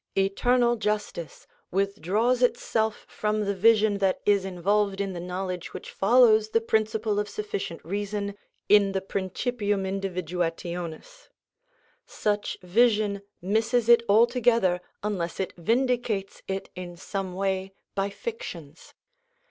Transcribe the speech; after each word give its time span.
Eternal 0.17 0.77
justice 0.77 1.45
withdraws 1.69 2.41
itself 2.41 3.05
from 3.07 3.41
the 3.41 3.53
vision 3.53 3.99
that 3.99 4.19
is 4.25 4.45
involved 4.45 4.99
in 4.99 5.13
the 5.13 5.19
knowledge 5.19 5.75
which 5.75 5.91
follows 5.91 6.49
the 6.49 6.59
principle 6.59 7.19
of 7.19 7.29
sufficient 7.29 7.79
reason 7.85 8.33
in 8.67 8.93
the 8.93 8.99
principium 8.99 9.83
individuationis; 9.85 11.29
such 12.07 12.57
vision 12.63 13.21
misses 13.43 13.87
it 13.87 14.01
altogether 14.09 14.81
unless 15.03 15.39
it 15.39 15.53
vindicates 15.55 16.41
it 16.47 16.71
in 16.75 16.97
some 16.97 17.35
way 17.35 17.71
by 17.93 18.09
fictions. 18.09 18.95